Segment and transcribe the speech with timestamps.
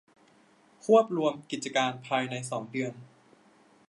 [0.85, 2.93] ควบรวมกิจการภายในสองเดือน